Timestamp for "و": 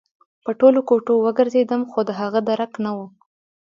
2.95-2.97